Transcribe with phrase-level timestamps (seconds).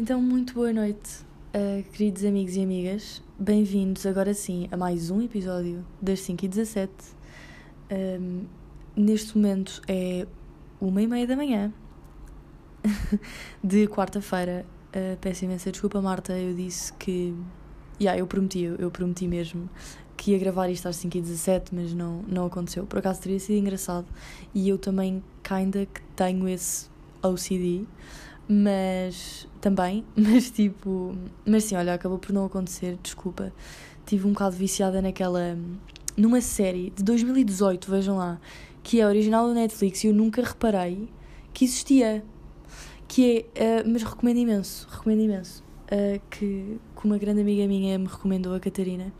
[0.00, 3.20] Então, muito boa noite, uh, queridos amigos e amigas.
[3.36, 6.92] Bem-vindos agora sim a mais um episódio das 5 e 17.
[7.90, 8.44] Um,
[8.94, 10.24] neste momento é
[10.80, 11.74] uma e meia da manhã
[13.64, 14.64] de quarta-feira.
[14.90, 16.32] Uh, peço imensa desculpa, Marta.
[16.38, 17.34] Eu disse que.
[18.00, 19.68] Yeah, eu prometi, eu prometi mesmo
[20.16, 22.86] que ia gravar isto às 5 e 17 mas não, não aconteceu.
[22.86, 24.06] Por acaso teria sido engraçado
[24.54, 26.88] e eu também, kinda, que tenho esse
[27.20, 27.84] OCD
[28.48, 33.52] mas também, mas tipo, mas sim, olha, acabou por não acontecer, desculpa.
[34.06, 35.56] Tive um bocado viciada naquela
[36.16, 38.40] numa série de 2018, vejam lá,
[38.82, 41.08] que é original do Netflix e eu nunca reparei
[41.52, 42.24] que existia.
[43.06, 45.64] Que é, uh, mas recomendo imenso, recomendo imenso.
[45.86, 49.12] Uh, que, que uma grande amiga minha me recomendou, a Catarina,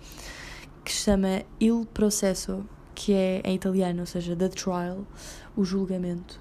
[0.84, 5.06] que se chama Il Processo, que é em italiano, ou seja, The Trial,
[5.56, 6.38] o julgamento.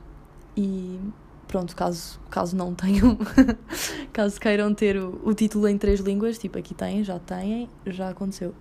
[0.58, 1.00] E
[1.48, 3.18] pronto, caso, caso não tenham,
[4.12, 8.10] caso queiram ter o, o título em três línguas, tipo aqui têm, já têm, já
[8.10, 8.54] aconteceu.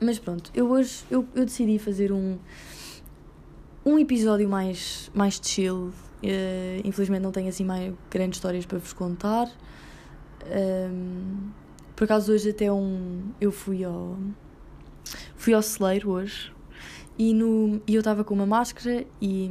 [0.00, 2.38] Mas pronto, eu hoje eu, eu decidi fazer um,
[3.84, 5.92] um episódio mais, mais chill.
[6.22, 9.48] Uh, infelizmente não tenho assim mais grandes histórias para vos contar.
[10.46, 11.50] Um,
[11.94, 13.22] por acaso hoje até um.
[13.40, 14.16] Eu fui ao.
[15.36, 16.52] Fui ao celeiro hoje
[17.18, 19.50] e, no, e eu estava com uma máscara e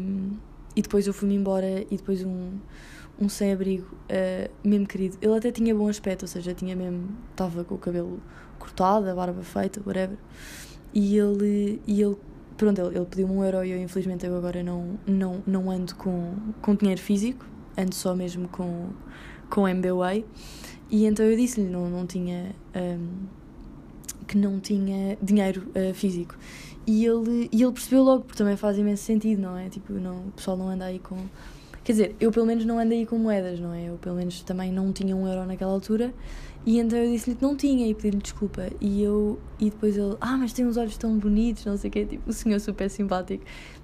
[0.75, 2.51] e depois eu fui-me embora e depois um,
[3.19, 5.17] um sem-abrigo, uh, mesmo querido.
[5.21, 7.09] Ele até tinha bom aspecto, ou seja, tinha mesmo.
[7.31, 8.19] estava com o cabelo
[8.57, 10.17] cortado, a barba feita, whatever.
[10.93, 11.81] E ele.
[11.85, 12.17] E ele
[12.57, 15.95] pronto, ele, ele pediu-me um euro e eu, infelizmente, eu agora não, não, não ando
[15.95, 17.45] com, com dinheiro físico,
[17.77, 18.89] ando só mesmo com,
[19.49, 20.25] com MBWay.
[20.89, 22.55] E então eu disse-lhe não, não tinha.
[22.75, 23.41] Um, ehm,
[24.27, 26.37] que não tinha dinheiro uh, físico.
[26.85, 29.69] E ele, e ele percebeu logo, porque também faz imenso sentido, não é?
[29.69, 31.17] Tipo, não, o pessoal não anda aí com.
[31.83, 33.89] Quer dizer, eu pelo menos não ando aí com moedas, não é?
[33.89, 36.13] Eu pelo menos também não tinha um euro naquela altura.
[36.65, 38.69] E então eu disse-lhe que não tinha e pedi-lhe desculpa.
[38.79, 41.91] E eu e depois ele, ah, mas tem uns olhos tão bonitos, não sei o
[41.91, 43.43] quê, tipo, o senhor super simpático.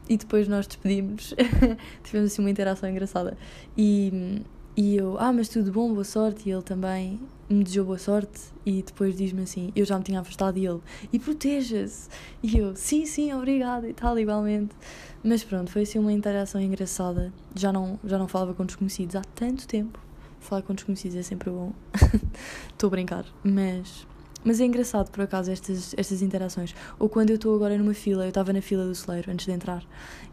[0.09, 1.33] E depois nós despedimos,
[2.03, 3.37] tivemos assim uma interação engraçada.
[3.75, 4.41] E,
[4.75, 6.49] e eu, ah, mas tudo bom, boa sorte.
[6.49, 8.41] E ele também me desejou boa sorte.
[8.65, 10.57] E depois diz-me assim: eu já me tinha afastado.
[10.57, 10.81] E ele,
[11.11, 12.09] e proteja-se.
[12.43, 14.75] E eu, sim, sim, obrigada e tal, igualmente.
[15.23, 17.33] Mas pronto, foi assim uma interação engraçada.
[17.55, 19.99] Já não, já não falava com desconhecidos há tanto tempo.
[20.39, 21.73] Falar com desconhecidos é sempre bom.
[22.71, 23.25] Estou a brincar.
[23.43, 24.05] Mas.
[24.43, 26.73] Mas é engraçado, por acaso, estas, estas interações.
[26.99, 29.51] Ou quando eu estou agora numa fila, eu estava na fila do celeiro antes de
[29.51, 29.83] entrar,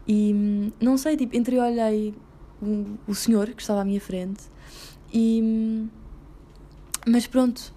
[0.07, 2.13] e hum, não sei, tipo, entreolhei
[2.61, 4.43] o, o senhor que estava à minha frente.
[5.11, 5.89] E,
[7.05, 7.73] mas pronto,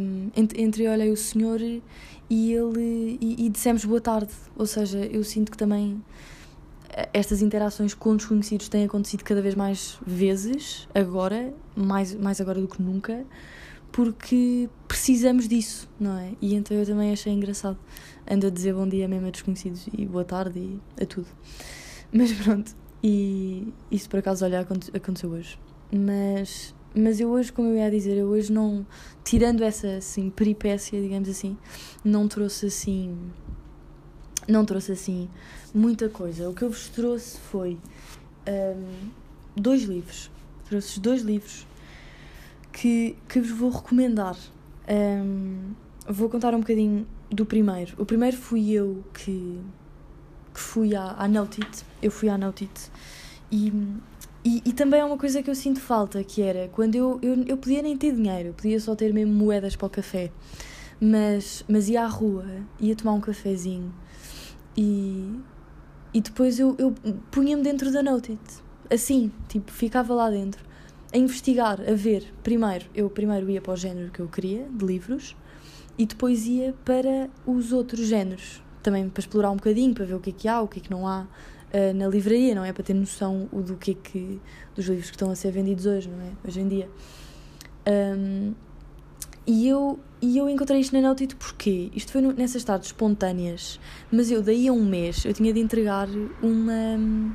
[0.00, 4.32] um, entre olhei o senhor e ele e, e dissemos boa tarde.
[4.56, 6.02] Ou seja, eu sinto que também
[6.90, 12.60] eh, estas interações com desconhecidos têm acontecido cada vez mais vezes, agora, mais, mais agora
[12.60, 13.24] do que nunca,
[13.92, 16.32] porque precisamos disso, não é?
[16.40, 17.78] E então eu também achei engraçado.
[18.28, 21.28] Ando a dizer bom dia mesmo a desconhecidos e boa tarde e a tudo.
[22.12, 25.58] Mas pronto, e isso por acaso, olha, aconteceu hoje.
[25.92, 28.86] Mas, mas eu hoje, como eu ia dizer, eu hoje não,
[29.24, 31.56] tirando essa assim, peripécia, digamos assim,
[32.04, 33.16] não trouxe assim.
[34.46, 35.28] Não trouxe assim
[35.74, 36.48] muita coisa.
[36.50, 37.78] O que eu vos trouxe foi
[38.46, 39.08] um,
[39.56, 40.30] dois livros.
[40.68, 41.66] Trouxe dois livros
[42.70, 44.36] que, que vos vou recomendar.
[44.86, 45.72] Um,
[46.06, 47.94] vou contar um bocadinho do primeiro.
[47.96, 49.58] O primeiro fui eu que
[50.54, 52.70] que fui à, à Notit, eu fui à Notit
[53.50, 53.72] e,
[54.44, 57.44] e, e, também é uma coisa que eu sinto falta, que era quando eu, eu,
[57.46, 60.30] eu podia nem ter dinheiro, eu podia só ter mesmo moedas para o café,
[61.00, 62.44] mas, mas ia à rua,
[62.78, 63.92] ia tomar um cafezinho
[64.76, 65.40] e,
[66.12, 66.94] e depois eu, eu
[67.30, 68.38] punha-me dentro da Notit,
[68.90, 70.62] assim, tipo, ficava lá dentro,
[71.12, 72.34] a investigar, a ver.
[72.42, 75.36] Primeiro, eu primeiro ia para o género que eu queria, de livros,
[75.96, 80.20] e depois ia para os outros géneros, também para explorar um bocadinho, para ver o
[80.20, 81.26] que é que há, o que é que não há
[81.74, 82.72] uh, na livraria, não é?
[82.72, 84.40] Para ter noção do que é que.
[84.74, 86.30] dos livros que estão a ser vendidos hoje, não é?
[86.46, 86.88] Hoje em dia.
[87.86, 88.54] Um,
[89.46, 93.78] e eu, e eu encontrei isto na Nautito porque isto foi no, nessas tardes espontâneas,
[94.10, 96.08] mas eu daí a um mês eu tinha de entregar
[96.40, 97.34] uma.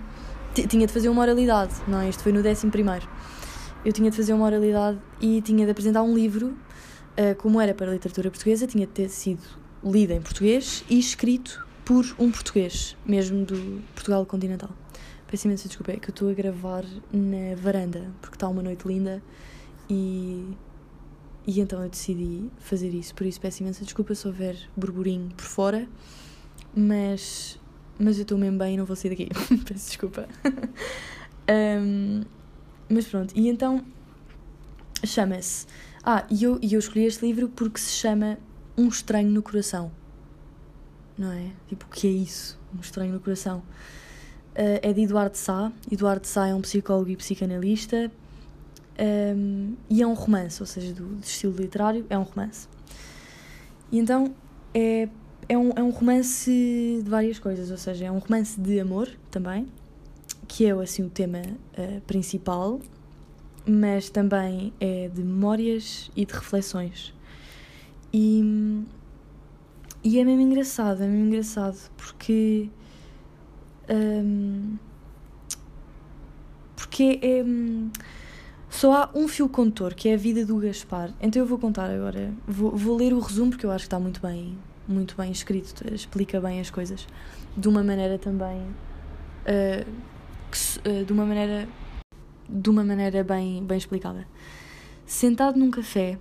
[0.67, 2.09] tinha de fazer uma oralidade, não é?
[2.09, 3.07] Isto foi no décimo primeiro.
[3.85, 7.73] Eu tinha de fazer uma oralidade e tinha de apresentar um livro, uh, como era
[7.73, 9.43] para a literatura portuguesa, tinha de ter sido
[9.83, 14.69] lido em português e escrito por um português, mesmo do Portugal continental.
[15.25, 18.87] Peço imensa desculpa, é que eu estou a gravar na varanda, porque está uma noite
[18.87, 19.23] linda
[19.89, 20.55] e,
[21.47, 23.15] e então eu decidi fazer isso.
[23.15, 25.89] Por isso peço imensa desculpa se houver burburinho por fora,
[26.75, 27.59] mas,
[27.97, 29.29] mas eu estou mesmo bem e não vou sair daqui.
[29.65, 30.29] peço desculpa.
[31.81, 32.21] um,
[32.87, 33.83] mas pronto, e então
[35.03, 35.65] chama-se.
[36.03, 38.37] Ah, e eu, e eu escolhi este livro porque se chama
[38.77, 39.91] Um Estranho no Coração.
[41.19, 41.51] Não é?
[41.67, 42.57] Tipo, o que é isso?
[42.73, 43.59] Um Estranho no Coração.
[44.55, 45.69] Uh, é de Eduardo Sá.
[45.91, 48.09] Eduardo Sá é um psicólogo e psicanalista.
[49.35, 52.69] Um, e é um romance, ou seja, do, do, estilo literário, é um romance.
[53.91, 54.33] E então
[54.73, 55.09] é,
[55.47, 59.09] é, um, é um romance de várias coisas, ou seja, é um romance de amor
[59.29, 59.67] também,
[60.47, 62.79] que é assim o tema uh, principal,
[63.65, 67.13] mas também é de memórias e de reflexões.
[68.13, 68.83] E,
[70.03, 72.69] e é mesmo engraçado, é mesmo engraçado, porque.
[73.89, 74.77] Um,
[76.75, 77.43] porque é.
[78.69, 81.11] Só há um fio condutor, que é a vida do Gaspar.
[81.19, 82.31] Então eu vou contar agora.
[82.47, 84.57] Vou, vou ler o resumo, porque eu acho que está muito bem,
[84.87, 87.07] muito bem escrito, explica bem as coisas.
[87.57, 88.61] De uma maneira também.
[89.41, 89.85] Uh,
[90.51, 91.67] que, uh, de uma maneira
[92.49, 94.27] de uma maneira bem, bem explicada.
[95.05, 96.17] Sentado num café,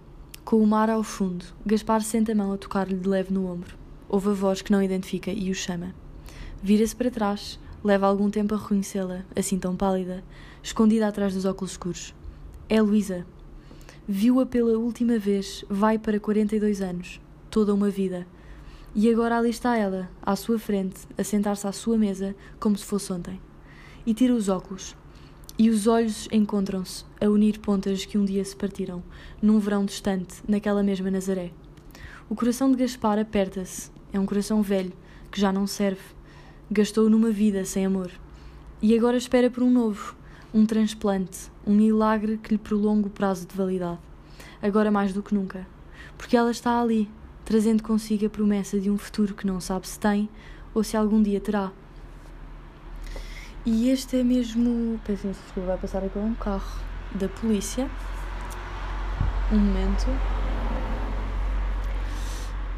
[0.49, 3.77] com o mar ao fundo, Gaspar sente a mão a tocar-lhe de leve no ombro.
[4.09, 5.95] Ouve a voz que não identifica e o chama.
[6.63, 10.25] Vira-se para trás, leva algum tempo a reconhecê-la, assim tão pálida,
[10.63, 12.15] escondida atrás dos óculos escuros.
[12.67, 13.27] É Luísa.
[14.09, 18.27] Viu-a pela última vez, vai para 42 anos, toda uma vida.
[18.95, 22.87] E agora ali está ela, à sua frente, a sentar-se à sua mesa, como se
[22.87, 23.39] fosse ontem.
[24.07, 24.97] E tira os óculos,
[25.59, 29.03] e os olhos encontram-se, a unir pontas que um dia se partiram,
[29.43, 31.51] num verão distante, naquela mesma Nazaré.
[32.31, 33.91] O coração de Gaspar aperta-se.
[34.13, 34.93] É um coração velho,
[35.33, 36.01] que já não serve.
[36.71, 38.09] Gastou numa vida sem amor.
[38.81, 40.15] E agora espera por um novo,
[40.55, 43.99] um transplante, um milagre que lhe prolongue o prazo de validade.
[44.63, 45.67] Agora mais do que nunca.
[46.17, 47.11] Porque ela está ali,
[47.45, 50.29] trazendo consigo a promessa de um futuro que não sabe se tem
[50.73, 51.73] ou se algum dia terá.
[53.71, 54.99] E este é mesmo.
[55.05, 56.81] Peço desculpa, vai passar aqui um carro
[57.15, 57.87] da polícia.
[59.53, 60.07] Um momento.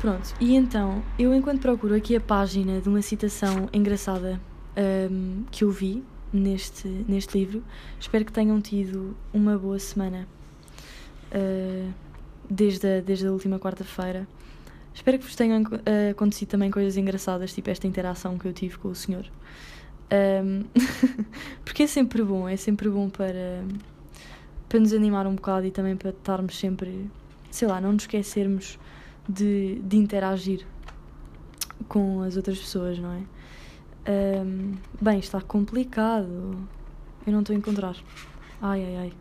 [0.01, 4.41] Pronto, e então, eu enquanto procuro aqui a página de uma citação engraçada
[5.09, 6.03] um, que eu vi
[6.33, 7.63] neste, neste livro,
[8.01, 10.27] espero que tenham tido uma boa semana
[11.33, 11.93] uh,
[12.51, 14.27] desde, a, desde a última quarta-feira.
[14.93, 18.77] Espero que vos tenham uh, acontecido também coisas engraçadas, tipo esta interação que eu tive
[18.77, 19.25] com o senhor.
[20.13, 20.65] Um,
[21.65, 23.63] porque é sempre bom, é sempre bom para,
[24.69, 27.09] para nos animar um bocado e também para estarmos sempre,
[27.51, 28.79] sei lá, não nos esquecermos
[29.29, 30.67] de, de interagir
[31.89, 33.23] com as outras pessoas, não é?
[34.11, 36.57] Um, bem, está complicado.
[37.27, 37.97] Eu não estou a encontrar.
[38.61, 39.13] Ai, ai, ai.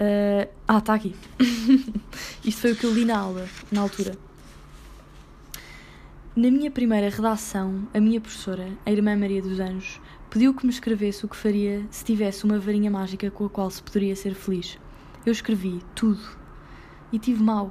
[0.00, 1.14] Uh, ah, está aqui.
[2.44, 4.29] Isto foi o que eu li na aula, na altura.
[6.40, 10.00] Na minha primeira redação, a minha professora, a Irmã Maria dos Anjos,
[10.30, 13.70] pediu que me escrevesse o que faria se tivesse uma varinha mágica com a qual
[13.70, 14.78] se poderia ser feliz.
[15.26, 16.22] Eu escrevi tudo.
[17.12, 17.70] E tive mal.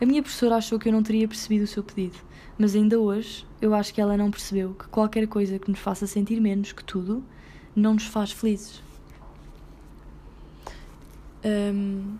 [0.00, 2.16] A minha professora achou que eu não teria percebido o seu pedido,
[2.56, 6.06] mas ainda hoje eu acho que ela não percebeu que qualquer coisa que nos faça
[6.06, 7.22] sentir menos que tudo
[7.76, 8.82] não nos faz felizes.
[11.44, 12.16] Um,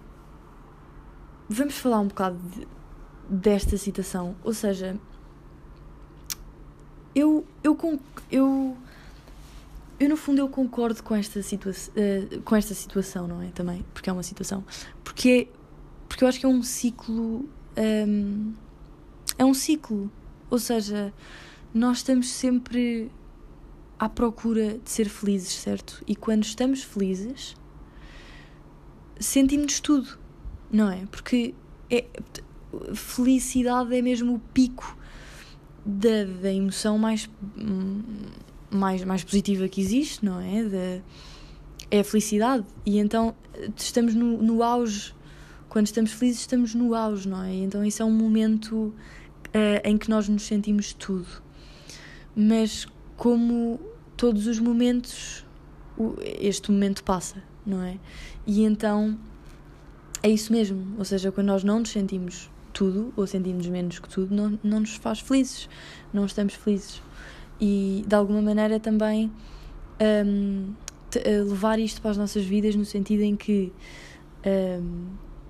[1.48, 2.69] vamos falar um bocado de,
[3.26, 5.00] desta citação, ou seja,
[7.14, 8.00] eu, eu,
[8.31, 8.76] eu,
[10.00, 13.48] eu no fundo eu concordo com esta, situa uh, com esta situação, não é?
[13.48, 14.65] Também, porque é uma situação.
[15.05, 15.48] Porque,
[16.08, 17.48] porque eu acho que é um ciclo.
[17.77, 18.55] Um,
[19.39, 20.10] é um ciclo.
[20.51, 21.13] Ou seja,
[21.72, 23.10] nós estamos sempre
[23.98, 26.03] à procura de ser felizes, certo?
[26.06, 27.56] E quando estamos felizes,
[29.20, 30.19] sentimos tudo,
[30.70, 31.06] não é?
[31.06, 31.55] Porque
[31.91, 32.06] é,
[32.94, 34.96] felicidade é mesmo o pico
[35.84, 37.29] da, da emoção mais,
[38.70, 40.65] mais, mais positiva que existe, não é?
[40.65, 41.03] Da,
[41.91, 42.65] é a felicidade.
[42.86, 43.34] E então
[43.77, 45.15] estamos no, no auge.
[45.69, 47.55] Quando estamos felizes, estamos no auge, não é?
[47.55, 48.94] Então isso é um momento uh,
[49.84, 51.27] em que nós nos sentimos tudo.
[52.34, 52.86] Mas
[53.17, 53.81] como
[54.17, 55.44] todos os momentos,
[56.41, 57.98] este momento passa, não é?
[58.46, 59.19] E então
[60.22, 60.94] é isso mesmo.
[60.98, 64.81] Ou seja, quando nós não nos sentimos tudo, ou sentimos menos que tudo, não, não
[64.81, 65.69] nos faz felizes,
[66.12, 67.02] não estamos felizes.
[67.60, 69.31] E de alguma maneira também
[70.26, 70.72] um,
[71.14, 73.72] eh, levar isto para as nossas vidas no sentido em que
[74.46, 75.06] um,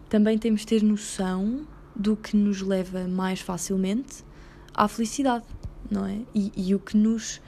[0.08, 4.24] também temos de ter noção do que nos leva mais facilmente
[4.74, 5.44] à felicidade,
[5.90, 6.18] não é?
[6.34, 7.40] E, e o que nos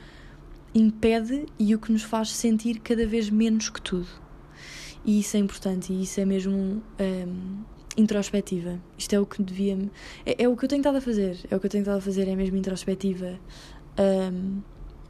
[0.74, 4.08] impede e o que nos faz sentir cada vez menos que tudo.
[5.04, 6.82] E isso é importante e isso é mesmo um,
[7.96, 8.80] introspectiva.
[8.98, 9.78] Isto é o que devia.
[10.24, 11.38] É, é, o que eu tenho estado a fazer.
[11.50, 13.38] É o que eu tenho estado a fazer, é mesmo introspectiva
[14.32, 14.60] um,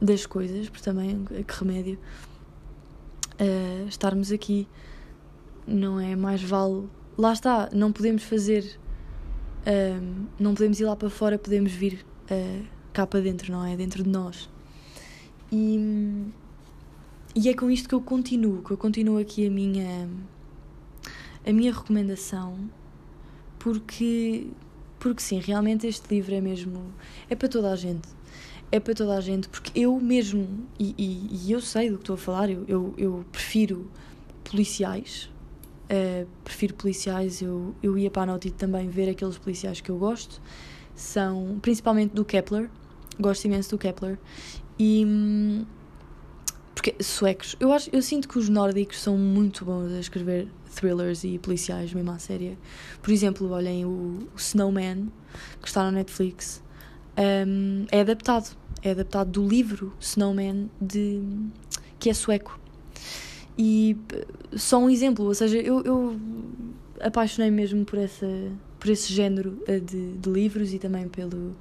[0.01, 1.99] das coisas, porque também, que remédio.
[3.39, 4.65] Uh, estarmos aqui
[5.67, 6.15] não é?
[6.15, 6.87] Mais vale.
[7.17, 8.79] Lá está, não podemos fazer.
[9.67, 13.75] Um, não podemos ir lá para fora, podemos vir uh, cá para dentro, não é?
[13.75, 14.49] Dentro de nós.
[15.51, 16.27] E,
[17.35, 20.07] e é com isto que eu continuo, que eu continuo aqui a minha,
[21.45, 22.57] a minha recomendação,
[23.59, 24.47] porque,
[24.99, 26.93] porque sim, realmente este livro é mesmo.
[27.29, 28.07] é para toda a gente.
[28.71, 32.03] É para toda a gente, porque eu mesmo, e, e, e eu sei do que
[32.03, 33.89] estou a falar, eu, eu, eu prefiro
[34.43, 35.29] policiais,
[35.85, 39.97] uh, prefiro policiais, eu, eu ia para a Nautilus também ver aqueles policiais que eu
[39.97, 40.41] gosto,
[40.95, 42.69] são principalmente do Kepler,
[43.19, 44.17] gosto imenso do Kepler,
[44.79, 45.05] e.
[46.85, 51.23] Porque suecos, eu, acho, eu sinto que os nórdicos são muito bons a escrever thrillers
[51.23, 52.59] e policiais, mesmo à série.
[53.01, 55.11] Por exemplo, olhem o, o Snowman,
[55.59, 56.61] que está na Netflix,
[57.47, 58.55] um, é adaptado.
[58.83, 61.23] É adaptado do livro Snowman, de,
[61.97, 62.59] que é sueco.
[63.57, 63.97] E
[64.55, 66.15] só um exemplo, ou seja, eu, eu
[67.01, 68.27] apaixonei mesmo por, essa,
[68.79, 71.55] por esse género eh, de, de livros e também pelo,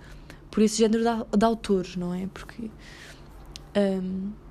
[0.51, 2.27] por esse género de, de autores, não é?
[2.27, 2.71] Porque.
[3.75, 4.44] Um,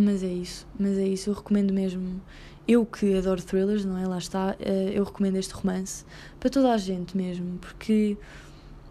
[0.00, 2.20] mas é isso, mas é isso, eu recomendo mesmo.
[2.66, 4.06] Eu que adoro thrillers, não é?
[4.06, 6.04] Lá está, uh, eu recomendo este romance
[6.38, 8.16] para toda a gente mesmo, porque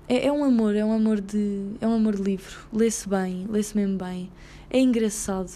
[0.07, 1.73] é, é um amor, é um amor de.
[1.81, 2.67] é um amor de livro.
[2.73, 4.31] Lê-se bem, lê-se mesmo bem,
[4.69, 5.51] é engraçado.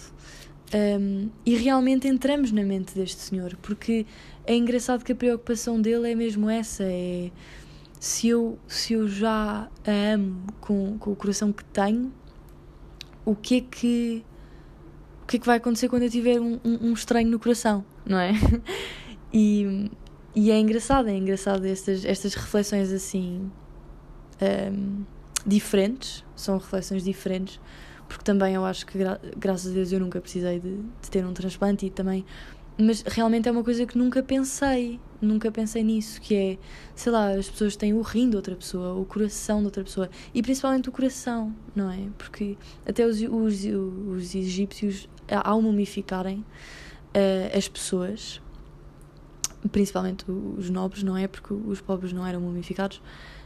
[0.73, 4.05] Um, e realmente entramos na mente deste senhor, porque
[4.45, 7.31] é engraçado que a preocupação dele é mesmo essa: é
[7.99, 12.11] se eu, se eu já a amo com, com o coração que tenho,
[13.23, 14.25] o que é que
[15.31, 18.19] que é que vai acontecer quando eu tiver um, um, um estranho no coração, não
[18.19, 18.33] é?
[19.33, 19.89] E,
[20.35, 23.49] e é engraçado, é engraçado estas, estas reflexões assim
[24.41, 25.05] um,
[25.47, 27.57] diferentes, são reflexões diferentes,
[28.09, 31.25] porque também eu acho que gra graças a Deus eu nunca precisei de, de ter
[31.25, 32.25] um transplante e também
[32.77, 36.57] mas realmente é uma coisa que nunca pensei, nunca pensei nisso, que é,
[36.95, 40.09] sei lá, as pessoas têm o rim de outra pessoa, o coração de outra pessoa,
[40.33, 42.07] e principalmente o coração, não é?
[42.17, 45.07] Porque até os, os, os egípcios,
[45.43, 46.45] ao mumificarem
[47.15, 48.41] uh, as pessoas,
[49.71, 51.27] principalmente os nobres, não é?
[51.27, 53.01] Porque os pobres não eram mumificados,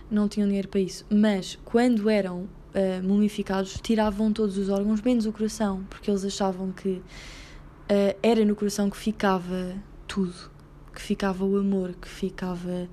[0.09, 5.25] não tinham dinheiro para isso, mas quando eram uh, mumificados, tiravam todos os órgãos, menos
[5.25, 9.75] o coração, porque eles achavam que uh, era no coração que ficava
[10.07, 10.51] tudo,
[10.93, 12.87] que ficava o amor, que ficava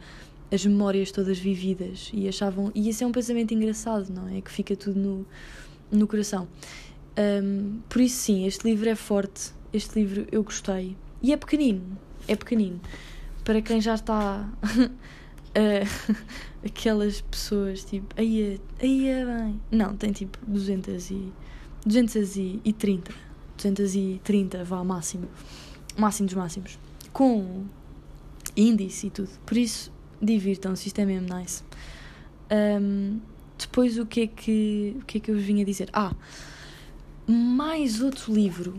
[0.52, 4.40] as memórias todas vividas e achavam e esse é um pensamento engraçado, não é?
[4.40, 5.26] Que fica tudo no,
[5.90, 6.46] no coração.
[7.18, 11.98] Um, por isso sim, este livro é forte, este livro eu gostei e é pequenino,
[12.26, 12.80] é pequenino
[13.44, 16.16] para quem já está uh,
[16.64, 21.32] aquelas pessoas tipo aí aí é bem não tem tipo 200 e
[21.84, 23.32] 230
[23.70, 25.28] 230, vá, máximo.
[25.96, 26.78] Máximo dos máximos.
[27.12, 27.64] Com
[28.56, 29.30] índice e tudo.
[29.46, 31.62] Por isso, divirtam-se, isto é mesmo nice.
[32.50, 33.20] Um,
[33.58, 35.88] depois, o que, é que, o que é que eu vos vim a dizer?
[35.92, 36.14] Ah,
[37.26, 38.74] mais outro livro.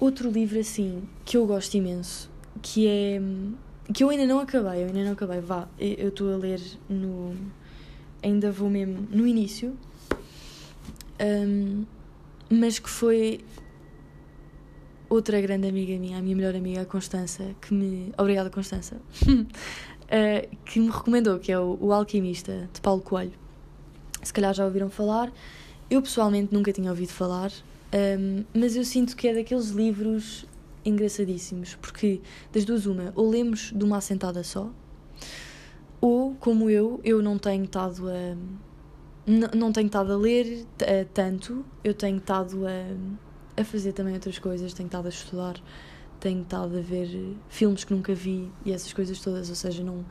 [0.00, 2.30] Outro livro, assim, que eu gosto imenso,
[2.62, 3.20] que é.
[3.92, 5.40] que eu ainda não acabei, eu ainda não acabei.
[5.40, 7.34] Vá, eu estou a ler no.
[8.22, 9.76] ainda vou mesmo no início.
[11.20, 11.84] Um,
[12.48, 13.44] mas que foi
[15.08, 18.12] outra grande amiga minha, a minha melhor amiga, a Constança, que me.
[18.16, 19.00] Obrigada, Constança.
[19.26, 23.32] uh, que me recomendou, que é o, o Alquimista, de Paulo Coelho.
[24.22, 25.32] Se calhar já ouviram falar.
[25.90, 27.50] Eu pessoalmente nunca tinha ouvido falar,
[27.92, 30.46] um, mas eu sinto que é daqueles livros
[30.84, 32.20] engraçadíssimos, porque
[32.52, 34.70] das duas, uma, ou lemos de uma assentada só,
[36.00, 38.36] ou, como eu, eu não tenho estado a.
[39.54, 43.28] Não tenho estado a ler uh, tanto, eu tenho estado a
[43.60, 45.56] a fazer também outras coisas, tenho estado a estudar,
[46.20, 50.04] tenho estado a ver filmes que nunca vi e essas coisas todas, ou seja, não,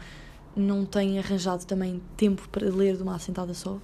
[0.56, 3.80] não tenho arranjado também tempo para ler de uma assentada só.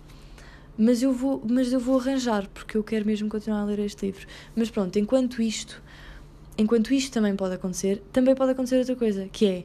[0.77, 4.07] Mas eu vou, mas eu vou arranjar porque eu quero mesmo continuar a ler este
[4.07, 4.25] livro.
[4.55, 5.81] Mas pronto, enquanto isto,
[6.57, 9.63] enquanto isto também pode acontecer, também pode acontecer outra coisa, que é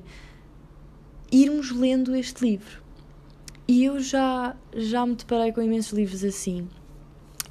[1.32, 2.82] irmos lendo este livro.
[3.66, 6.68] E eu já já me deparei com imensos livros assim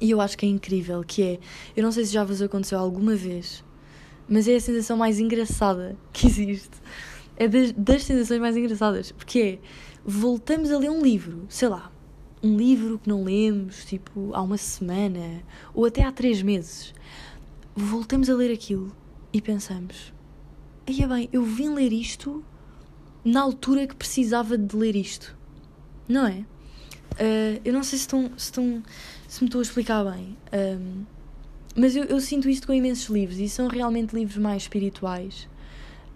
[0.00, 1.38] e eu acho que é incrível, que é,
[1.76, 3.64] eu não sei se já vos aconteceu alguma vez,
[4.28, 6.70] mas é a sensação mais engraçada que existe.
[7.36, 9.58] É das, das sensações mais engraçadas, porque é,
[10.04, 11.90] voltamos a ler um livro, sei lá,
[12.42, 15.42] um livro que não lemos, tipo, há uma semana,
[15.74, 16.94] ou até há três meses.
[17.74, 18.94] Voltamos a ler aquilo
[19.32, 20.12] e pensamos,
[20.86, 22.44] aí é bem, eu vim ler isto
[23.24, 25.36] na altura que precisava de ler isto,
[26.08, 26.44] não é?
[27.12, 28.82] Uh, eu não sei se estão, se estão
[29.26, 30.36] se me estou a explicar bem.
[31.76, 35.48] Mas eu, eu, sinto isto com imensos livros e são realmente livros mais espirituais.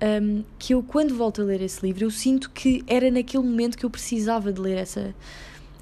[0.03, 3.79] um, que eu, quando volto a ler esse livro, eu sinto que era naquele momento
[3.79, 5.15] que eu precisava de ler essa,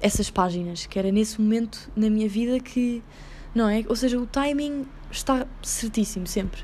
[0.01, 3.03] essas páginas, que era nesse momento na minha vida que,
[3.53, 3.83] não é?
[3.87, 6.63] Ou seja, o timing está certíssimo, sempre.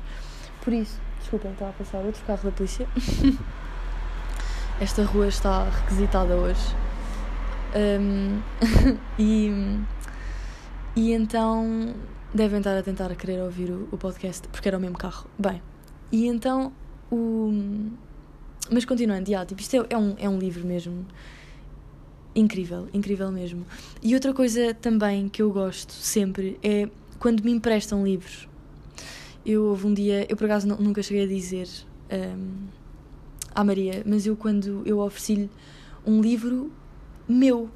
[0.62, 2.86] Por isso, desculpem, está a passar outro carro da polícia.
[4.80, 6.60] Esta rua está requisitada hoje.
[7.74, 8.40] Um,
[9.18, 9.50] e,
[10.96, 11.94] e então
[12.34, 15.26] devem estar a tentar querer ouvir o, o podcast, porque era o mesmo carro.
[15.38, 15.62] Bem,
[16.10, 16.72] e então
[17.10, 17.90] o.
[18.70, 21.06] Mas continuando, yeah, tipo, isto é, é, um, é um livro mesmo
[22.38, 23.66] incrível, incrível mesmo.
[24.02, 28.48] E outra coisa também que eu gosto sempre é quando me emprestam livros.
[29.44, 31.68] Eu houve um dia, eu por acaso nunca cheguei a dizer
[32.12, 32.66] um,
[33.54, 35.50] à Maria, mas eu quando eu ofereci-lhe
[36.06, 36.70] um livro
[37.28, 37.70] meu,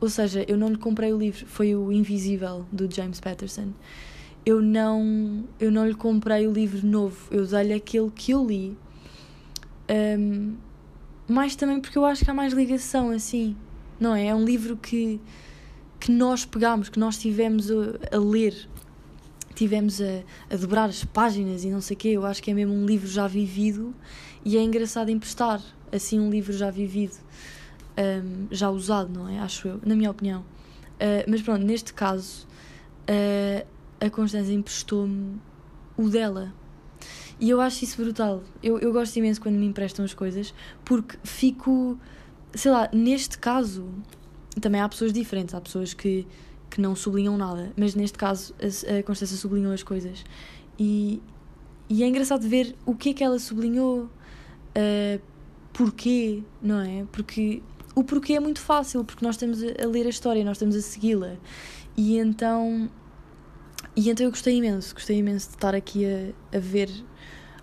[0.00, 3.72] ou seja, eu não lhe comprei o livro, foi o Invisível do James Patterson
[4.46, 8.78] eu não, eu não lhe comprei o livro novo, eu dei-lhe aquele que eu li.
[9.90, 10.54] Um,
[11.28, 13.56] mais também porque eu acho que há mais ligação assim,
[13.98, 14.26] não é?
[14.26, 15.20] É um livro que,
[15.98, 18.68] que nós pegámos, que nós tivemos a, a ler,
[19.54, 22.08] tivemos a, a dobrar as páginas e não sei o quê.
[22.08, 23.94] Eu acho que é mesmo um livro já vivido
[24.44, 25.60] e é engraçado emprestar
[25.92, 27.16] assim um livro já vivido,
[27.96, 29.38] um, já usado, não é?
[29.40, 30.40] Acho eu, na minha opinião.
[30.40, 32.46] Uh, mas pronto, neste caso.
[33.08, 35.40] Uh, a Constança emprestou-me
[35.96, 36.52] o dela.
[37.38, 38.42] E eu acho isso brutal.
[38.62, 41.98] Eu, eu gosto imenso quando me emprestam as coisas, porque fico,
[42.54, 43.86] sei lá, neste caso,
[44.60, 46.26] também há pessoas diferentes, há pessoas que,
[46.70, 50.24] que não sublinham nada, mas neste caso a, a Constança sublinhou as coisas.
[50.78, 51.22] E,
[51.88, 55.20] e é engraçado ver o que é que ela sublinhou, uh,
[55.74, 57.04] porquê, não é?
[57.12, 57.62] Porque
[57.94, 60.80] o porquê é muito fácil, porque nós estamos a ler a história, nós estamos a
[60.80, 61.36] segui-la.
[61.96, 62.90] E então
[63.94, 66.90] e então eu gostei imenso, gostei imenso de estar aqui a, a ver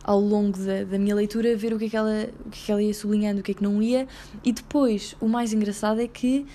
[0.03, 2.65] ao longo da, da minha leitura, ver o que, é que ela, o que é
[2.65, 4.07] que ela ia sublinhando, o que é que não ia,
[4.43, 6.45] e depois o mais engraçado é que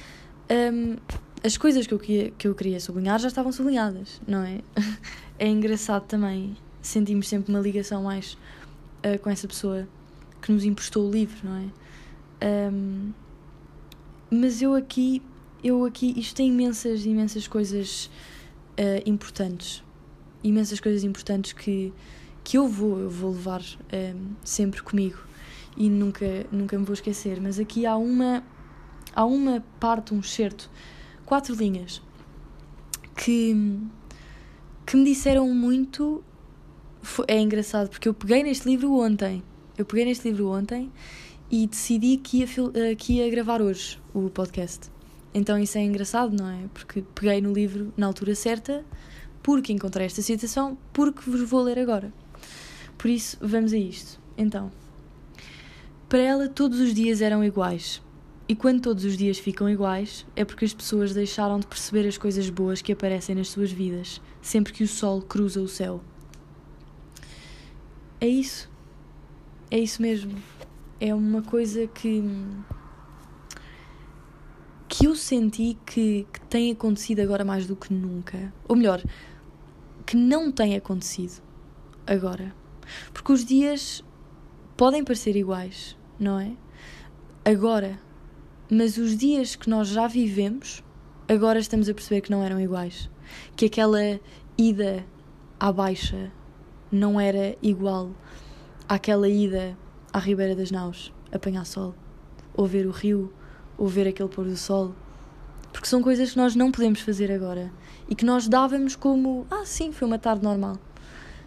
[0.50, 0.96] um,
[1.42, 4.60] as coisas que eu, queria, que eu queria sublinhar já estavam sublinhadas, não é?
[5.38, 8.34] é engraçado também, sentimos sempre uma ligação mais
[9.04, 9.88] uh, com essa pessoa
[10.42, 12.70] que nos emprestou o livro, não é?
[12.70, 13.12] Um,
[14.30, 15.22] mas eu aqui,
[15.64, 18.10] eu aqui, isto tem imensas, imensas coisas
[18.78, 19.82] uh, importantes,
[20.44, 21.92] imensas coisas importantes que,
[22.44, 25.18] que eu vou, eu vou levar uh, sempre comigo
[25.76, 27.40] e nunca, nunca me vou esquecer.
[27.40, 28.42] Mas aqui há uma,
[29.14, 30.70] há uma parte, um certo,
[31.24, 32.02] quatro linhas
[33.16, 33.54] que,
[34.86, 36.22] que me disseram muito.
[37.26, 39.42] É engraçado porque eu peguei neste livro ontem.
[39.76, 40.90] Eu peguei neste livro ontem
[41.50, 44.90] e decidi que ia, eh, que ia gravar hoje o podcast.
[45.32, 46.68] Então isso é engraçado, não é?
[46.74, 48.84] Porque peguei no livro na altura certa,
[49.42, 52.12] porque encontrei esta citação, porque vos vou ler agora.
[52.98, 54.20] Por isso, vamos a isto.
[54.36, 54.70] Então,
[56.08, 58.02] para ela todos os dias eram iguais.
[58.48, 62.18] E quando todos os dias ficam iguais, é porque as pessoas deixaram de perceber as
[62.18, 66.02] coisas boas que aparecem nas suas vidas, sempre que o sol cruza o céu.
[68.20, 68.68] É isso.
[69.70, 70.34] É isso mesmo.
[70.98, 72.24] É uma coisa que
[74.88, 78.52] que eu senti que, que tem acontecido agora mais do que nunca.
[78.66, 79.02] Ou melhor,
[80.06, 81.42] que não tem acontecido
[82.06, 82.54] agora.
[83.12, 84.04] Porque os dias
[84.76, 86.52] podem parecer iguais, não é?
[87.44, 87.98] Agora.
[88.70, 90.84] Mas os dias que nós já vivemos,
[91.26, 93.10] agora estamos a perceber que não eram iguais.
[93.56, 94.20] Que aquela
[94.58, 95.06] ida
[95.58, 96.30] à baixa
[96.92, 98.10] não era igual
[98.88, 99.76] àquela ida
[100.12, 101.94] à Ribeira das Naus, apanhar sol,
[102.54, 103.32] ou ver o rio
[103.76, 104.94] ou ver aquele pôr do sol.
[105.72, 107.70] Porque são coisas que nós não podemos fazer agora
[108.08, 110.76] e que nós dávamos como: ah, sim, foi uma tarde normal,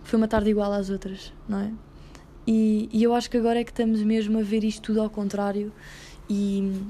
[0.03, 1.71] foi uma tarde igual às outras, não é?
[2.45, 5.09] E, e eu acho que agora é que estamos mesmo a ver isto tudo ao
[5.09, 5.71] contrário
[6.29, 6.81] e,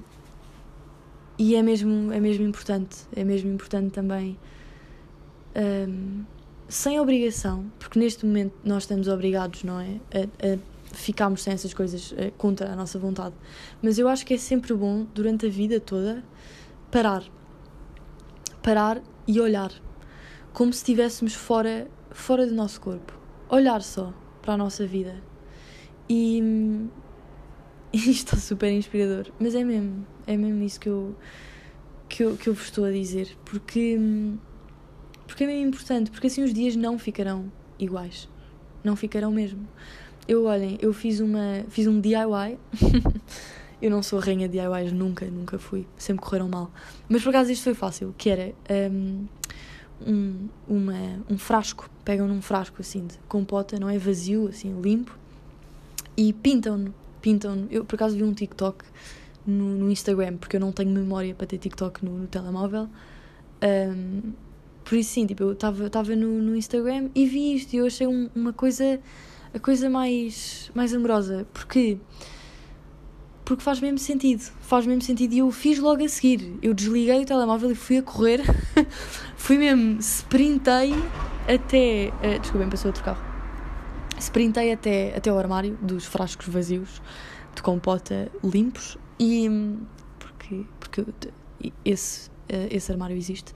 [1.38, 4.38] e é, mesmo, é mesmo importante, é mesmo importante também.
[5.56, 6.24] Um,
[6.70, 10.00] sem obrigação, porque neste momento nós estamos obrigados, não é?
[10.14, 10.58] A, a
[10.94, 13.36] ficámos sem essas coisas uh, contra a nossa vontade.
[13.82, 16.24] Mas eu acho que é sempre bom, durante a vida toda,
[16.90, 17.24] parar.
[18.62, 19.72] Parar e olhar.
[20.54, 23.18] Como se estivéssemos fora, fora do nosso corpo.
[23.50, 25.16] Olhar só para a nossa vida.
[27.94, 29.28] E, isto é super inspirador.
[29.40, 30.06] Mas é mesmo.
[30.28, 31.16] É mesmo isso que eu,
[32.10, 33.38] que eu, que eu vos estou a dizer.
[33.46, 33.98] Porque,
[35.26, 36.12] porque é mesmo importante.
[36.12, 38.30] Porque assim os dias não ficarão iguais.
[38.84, 39.68] Não ficarão mesmo.
[40.28, 42.58] Eu, olhem, eu fiz, uma, fiz um DIY.
[43.82, 45.88] eu não sou a rainha de DIYs, nunca, nunca fui.
[45.98, 46.72] Sempre correram mal.
[47.10, 48.54] Mas por acaso isto foi fácil, que era
[48.92, 49.28] um,
[50.08, 51.90] um, uma, um frasco.
[52.04, 55.18] Pegam num frasco assim de compota, não é vazio, assim, limpo.
[56.18, 56.94] e pintam-no.
[57.22, 57.68] Pintam-no.
[57.70, 58.84] Eu por acaso vi um TikTok
[59.46, 62.88] no, no, Instagram, porque eu não tenho memória para ter TikTok no, no telemóvel.
[63.64, 64.34] Um,
[64.84, 68.08] por isso sim, tipo, eu estava no, no Instagram e vi isto e eu achei
[68.08, 69.00] um, uma coisa
[69.54, 71.46] a coisa mais, mais amorosa.
[71.54, 71.98] Porque
[73.44, 74.42] porque faz mesmo sentido.
[74.62, 75.34] Faz mesmo sentido.
[75.34, 76.58] E eu fiz logo a seguir.
[76.62, 78.42] Eu desliguei o telemóvel e fui a correr.
[79.36, 80.94] fui mesmo, sprintei
[81.54, 82.12] até.
[82.24, 83.24] Uh, desculpem, passou outro carro.
[84.20, 87.02] Sprintei até, até o armário dos frascos vazios
[87.56, 88.98] de compota limpos.
[89.20, 89.50] E.
[90.20, 91.06] Porque, porque
[91.86, 93.54] esse, uh, esse armário existe.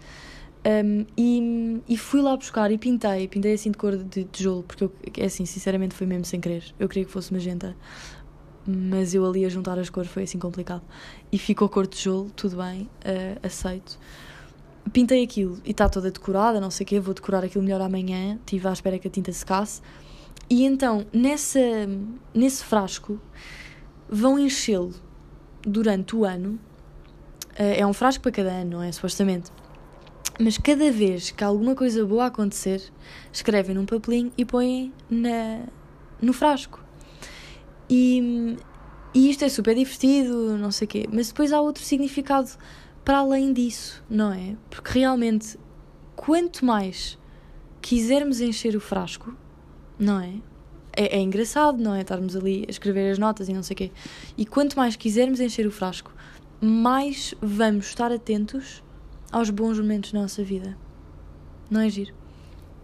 [0.65, 4.84] Um, e, e fui lá buscar e pintei, pintei assim de cor de tijolo, porque
[4.84, 6.63] eu, é assim, sinceramente foi mesmo sem querer.
[6.79, 7.77] Eu queria que fosse magenta,
[8.65, 10.81] mas eu ali a juntar as cores foi assim complicado.
[11.31, 13.99] E ficou cor de tijolo, tudo bem, uh, aceito.
[14.93, 18.36] Pintei aquilo e está toda decorada, não sei o quê, vou decorar aquilo melhor amanhã.
[18.36, 19.82] Estive à espera que a tinta secasse.
[20.50, 21.60] E então, nessa,
[22.34, 23.19] nesse frasco,
[24.08, 24.93] vão enchê-lo
[25.63, 26.60] durante o ano.
[27.54, 28.91] Uh, é um frasco para cada ano, não é?
[28.91, 29.52] Supostamente.
[30.39, 32.82] Mas cada vez que alguma coisa boa acontecer,
[33.32, 35.62] escrevem num papelinho e põem na,
[36.21, 36.84] no frasco.
[37.89, 38.58] E,
[39.13, 41.06] e isto é super divertido, não sei o quê.
[41.12, 42.50] Mas depois há outro significado
[43.06, 44.58] para além disso, não é?
[44.70, 45.60] Porque realmente,
[46.15, 47.20] quanto mais
[47.80, 49.38] quisermos encher o frasco,
[50.00, 50.41] não é?
[50.91, 52.02] É, é engraçado, não é?
[52.02, 53.91] Estarmos ali a escrever as notas e não sei o quê.
[54.36, 56.12] E quanto mais quisermos encher o frasco,
[56.60, 58.84] mais vamos estar atentos
[59.32, 60.76] aos bons momentos da nossa vida.
[61.70, 62.13] Não é giro?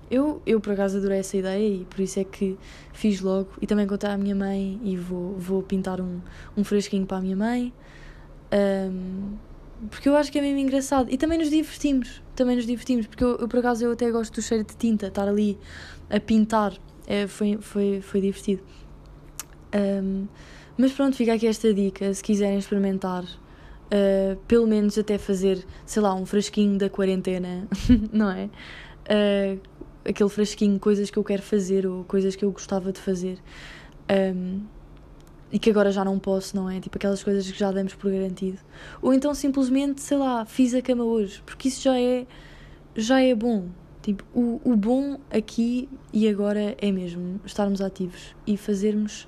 [0.10, 2.58] Eu, eu por acaso adorei essa ideia e por isso é que
[2.94, 3.50] fiz logo.
[3.60, 6.20] E também contei à minha mãe e vou, vou pintar um,
[6.56, 7.74] um fresquinho para a minha mãe.
[8.54, 9.38] Um,
[9.89, 11.12] porque eu acho que é mesmo engraçado.
[11.12, 12.22] E também nos divertimos.
[12.36, 13.08] Também nos divertimos.
[13.08, 15.58] Porque eu, eu por acaso eu até gosto do cheiro de tinta, estar ali
[16.10, 16.74] a pintar.
[17.08, 18.62] É, foi, foi, foi divertido.
[19.74, 20.28] Um,
[20.78, 22.13] mas pronto, fica aqui esta dica.
[22.13, 27.67] Se quiserem experimentar, uh, pelo menos até fazer, sei lá, um frasquinho da quarentena,
[28.12, 28.50] não é?
[29.06, 29.60] Uh,
[30.06, 33.38] aquele frasquinho, coisas que eu quero fazer ou coisas que eu gostava de fazer
[34.12, 34.62] um,
[35.52, 36.80] e que agora já não posso, não é?
[36.80, 38.60] Tipo aquelas coisas que já damos por garantido.
[39.02, 42.26] Ou então simplesmente, sei lá, fiz a cama hoje, porque isso já é,
[42.96, 43.68] já é bom.
[44.02, 49.28] Tipo, o, o bom aqui e agora é mesmo estarmos ativos e fazermos.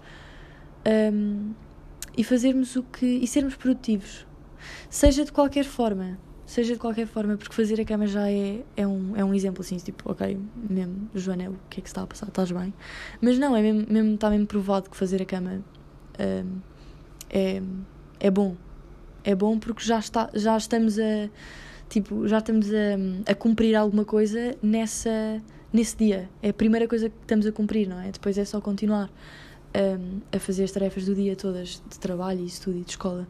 [1.13, 1.51] Um,
[2.17, 3.05] e fazermos o que.
[3.05, 4.25] e sermos produtivos.
[4.89, 8.86] Seja de qualquer forma seja de qualquer forma, porque fazer a cama já é, é,
[8.86, 10.38] um, é um exemplo assim, tipo, ok,
[10.69, 12.27] mesmo, Joana, o que é que está a passar?
[12.27, 12.71] Estás bem?
[13.19, 15.63] Mas não, é mesmo, mesmo, está mesmo provado que fazer a cama
[17.30, 17.62] é,
[18.19, 18.56] é bom.
[19.23, 21.30] É bom porque já, está, já estamos a
[21.89, 26.30] tipo, já estamos a, a cumprir alguma coisa nessa, nesse dia.
[26.41, 28.12] É a primeira coisa que estamos a cumprir, não é?
[28.12, 29.10] Depois é só continuar
[30.32, 33.28] a fazer as tarefas do dia todas, de trabalho e estudo e de escola.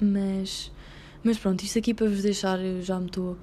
[0.00, 0.72] Mas
[1.22, 3.38] mas pronto, isto aqui para vos deixar, eu já me estou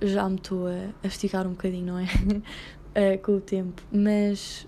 [0.00, 2.04] já me estou a, a esticar um bocadinho, não é?
[2.04, 3.82] uh, com o tempo.
[3.92, 4.66] Mas,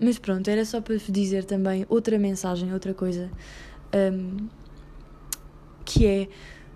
[0.00, 3.30] mas pronto, era só para dizer também outra mensagem, outra coisa,
[4.12, 4.48] um,
[5.84, 6.28] que é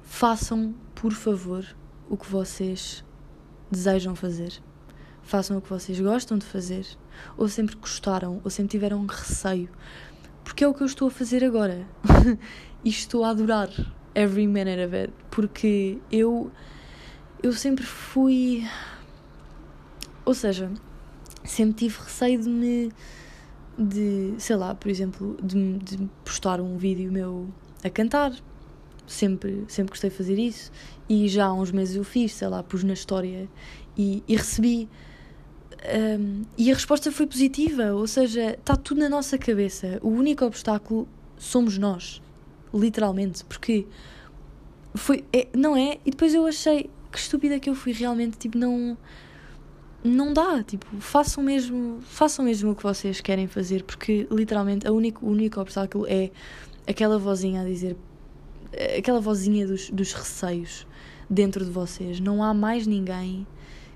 [0.03, 1.65] façam, por favor,
[2.09, 3.05] o que vocês
[3.71, 4.53] desejam fazer.
[5.23, 6.85] Façam o que vocês gostam de fazer,
[7.37, 9.69] ou sempre gostaram, ou sempre tiveram receio.
[10.43, 11.87] Porque é o que eu estou a fazer agora.
[12.85, 13.71] e estou a adorar
[14.15, 16.51] every minute of it, porque eu
[17.43, 18.65] eu sempre fui
[20.25, 20.71] ou seja,
[21.45, 22.93] sempre tive receio de me
[23.79, 27.49] de, sei lá, por exemplo, de, de postar um vídeo meu
[27.83, 28.33] a cantar.
[29.07, 30.71] Sempre, sempre gostei de fazer isso
[31.09, 33.49] e já há uns meses eu fiz, sei lá, pus na história
[33.99, 34.89] e, e recebi
[36.19, 39.99] um, e a resposta foi positiva, ou seja, está tudo na nossa cabeça.
[40.01, 42.23] O único obstáculo somos nós
[42.73, 43.87] literalmente, porque
[44.95, 45.99] foi, é, não é?
[46.07, 48.97] E depois eu achei que estúpida que eu fui realmente, tipo, não
[50.05, 54.93] não dá, tipo, façam mesmo, façam mesmo o que vocês querem fazer, porque literalmente a
[54.93, 56.31] único, o único obstáculo é
[56.87, 57.97] aquela vozinha a dizer,
[58.99, 60.87] aquela vozinha dos, dos receios
[61.29, 62.21] dentro de vocês.
[62.21, 63.47] Não há mais ninguém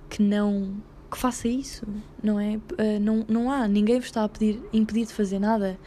[0.08, 0.76] que não
[1.10, 1.86] que faça isso,
[2.22, 2.56] não é?
[2.56, 5.78] Uh, não, não há, ninguém vos está a pedir, impedir de fazer nada.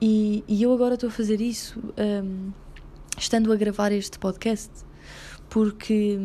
[0.00, 2.50] E, e eu agora estou a fazer isso um,
[3.16, 4.70] estando a gravar este podcast,
[5.48, 6.18] porque,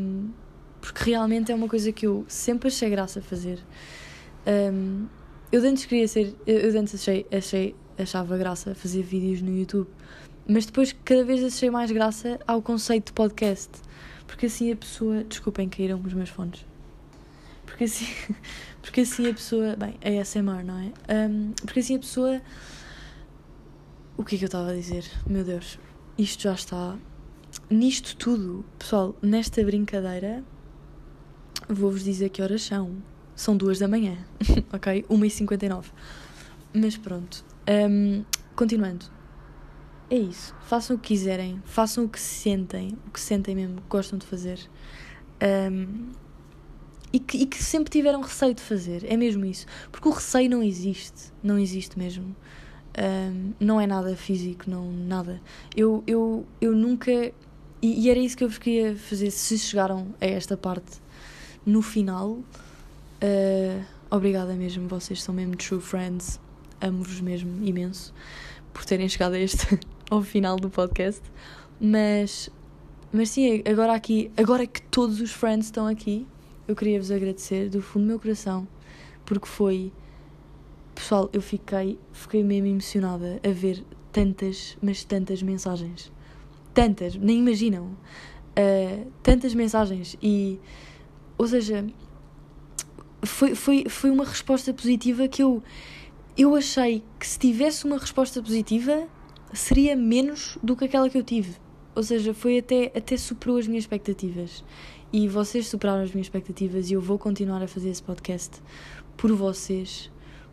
[0.81, 3.59] porque realmente é uma coisa que eu sempre achei graça fazer.
[4.47, 5.07] Um,
[5.51, 9.89] eu antes queria ser, eu antes achei, achei, achava graça fazer vídeos no YouTube,
[10.47, 13.69] mas depois cada vez achei mais graça ao conceito de podcast,
[14.27, 16.65] porque assim a pessoa, desculpem, caíram os meus fones.
[17.65, 18.07] Porque assim,
[18.81, 19.75] porque assim a pessoa.
[19.75, 20.91] Bem, é ASMR, não é?
[21.29, 22.41] Um, porque assim a pessoa
[24.17, 25.05] O que é que eu estava a dizer?
[25.25, 25.79] Meu Deus,
[26.17, 26.97] isto já está.
[27.69, 30.43] Nisto tudo, pessoal, nesta brincadeira,
[31.69, 32.97] vou-vos dizer que horas são.
[33.35, 34.17] São duas da manhã,
[34.73, 35.05] ok?
[35.09, 35.85] 1h59.
[36.73, 37.45] Mas pronto.
[37.69, 39.05] Um, continuando.
[40.09, 40.53] É isso.
[40.63, 41.61] Façam o que quiserem.
[41.65, 42.97] Façam o que sentem.
[43.07, 44.59] O que sentem mesmo, que gostam de fazer.
[45.71, 46.09] Um,
[47.13, 49.05] e, que, e que sempre tiveram receio de fazer.
[49.05, 49.65] É mesmo isso.
[49.89, 51.31] Porque o receio não existe.
[51.41, 52.35] Não existe mesmo.
[52.97, 55.41] Um, não é nada físico, não nada.
[55.73, 57.11] Eu, eu, eu nunca.
[57.11, 57.33] E,
[57.81, 60.99] e, era isso que eu vos queria fazer se chegaram a esta parte
[61.69, 62.31] no final.
[63.21, 66.39] Uh, obrigada mesmo, vocês são mesmo true friends.
[66.81, 68.13] Amo-vos mesmo imenso
[68.73, 69.79] por terem chegado a este
[70.09, 71.21] ao final do podcast.
[71.79, 72.49] Mas,
[73.11, 76.27] mas sim, agora aqui, agora que todos os friends estão aqui,
[76.67, 78.67] eu queria vos agradecer do fundo do meu coração,
[79.25, 79.91] porque foi
[80.99, 86.11] Pessoal, eu fiquei, fiquei mesmo emocionada a ver tantas, mas tantas mensagens.
[86.73, 87.85] Tantas, nem imaginam.
[87.85, 90.17] Uh, tantas mensagens.
[90.21, 90.59] E,
[91.39, 91.87] ou seja,
[93.23, 95.63] foi, foi, foi uma resposta positiva que eu,
[96.37, 99.07] eu achei que se tivesse uma resposta positiva
[99.53, 101.55] seria menos do que aquela que eu tive.
[101.95, 104.65] Ou seja, foi até, até superou as minhas expectativas.
[105.13, 108.61] E vocês superaram as minhas expectativas e eu vou continuar a fazer esse podcast
[109.15, 110.11] por vocês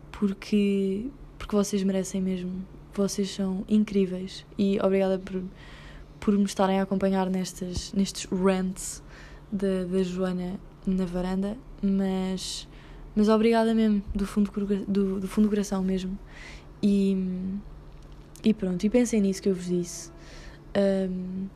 [0.09, 2.65] porque, porque vocês merecem mesmo.
[2.93, 5.43] Vocês são incríveis e obrigada por,
[6.17, 9.03] por me estarem a acompanhar nestes, nestes rants
[9.51, 12.67] da, da Joana na varanda, mas,
[13.15, 14.51] mas obrigada mesmo, do fundo
[14.87, 16.17] do, do, fundo do coração mesmo.
[16.81, 17.17] E,
[18.43, 20.11] e pronto, e pensem nisso que eu vos disse.
[20.77, 21.47] Um,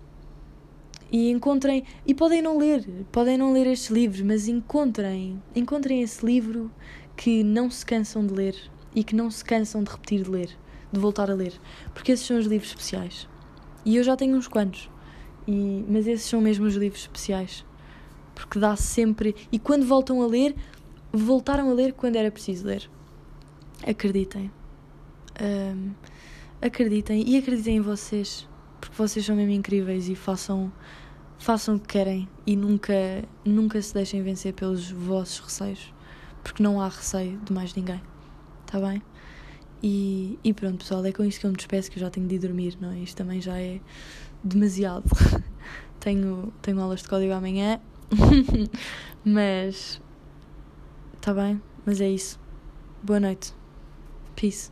[1.11, 6.25] e encontrem, e podem não ler, podem não ler estes livros, mas encontrem, encontrem esse
[6.25, 6.71] livro
[7.17, 8.55] que não se cansam de ler
[8.95, 10.49] e que não se cansam de repetir de ler,
[10.91, 11.53] de voltar a ler,
[11.93, 13.27] porque esses são os livros especiais.
[13.83, 14.89] E eu já tenho uns quantos,
[15.45, 17.65] e, mas esses são mesmo os livros especiais,
[18.41, 19.35] porque dá sempre.
[19.51, 20.55] E quando voltam a ler,
[21.13, 22.89] voltaram a ler quando era preciso ler.
[23.85, 24.51] Acreditem.
[25.41, 25.91] Um,
[26.61, 28.47] acreditem e acreditem em vocês,
[28.79, 30.71] porque vocês são mesmo incríveis e façam
[31.39, 32.93] façam o que querem e nunca
[33.43, 35.91] nunca se deixem vencer pelos vossos receios
[36.43, 38.01] porque não há receio de mais ninguém,
[38.65, 39.01] está bem?
[39.81, 42.27] E, e pronto, pessoal, é com isto que eu me despeço, que eu já tenho
[42.27, 42.99] de ir dormir, não é?
[42.99, 43.79] Isto também já é
[44.43, 45.05] demasiado.
[45.99, 47.79] tenho, tenho aulas de código amanhã,
[49.25, 50.01] mas.
[51.15, 51.61] Está bem?
[51.85, 52.39] Mas é isso.
[53.03, 53.53] Boa noite.
[54.35, 54.71] Peace.